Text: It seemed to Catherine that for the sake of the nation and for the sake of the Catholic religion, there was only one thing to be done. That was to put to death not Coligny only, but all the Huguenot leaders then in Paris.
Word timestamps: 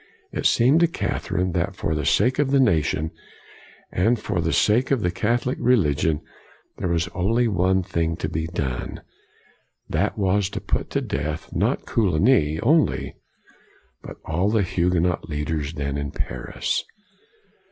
It 0.31 0.47
seemed 0.47 0.79
to 0.79 0.87
Catherine 0.87 1.51
that 1.51 1.75
for 1.75 1.93
the 1.93 2.07
sake 2.07 2.39
of 2.39 2.49
the 2.49 2.59
nation 2.59 3.11
and 3.91 4.17
for 4.17 4.41
the 4.41 4.51
sake 4.51 4.89
of 4.89 5.01
the 5.01 5.11
Catholic 5.11 5.59
religion, 5.61 6.21
there 6.79 6.87
was 6.87 7.07
only 7.09 7.47
one 7.47 7.83
thing 7.83 8.15
to 8.15 8.27
be 8.27 8.47
done. 8.47 9.01
That 9.87 10.17
was 10.17 10.49
to 10.49 10.59
put 10.59 10.89
to 10.89 11.01
death 11.01 11.51
not 11.53 11.85
Coligny 11.85 12.59
only, 12.61 13.17
but 14.01 14.17
all 14.25 14.49
the 14.49 14.63
Huguenot 14.63 15.29
leaders 15.29 15.73
then 15.73 15.99
in 15.99 16.09
Paris. 16.09 16.83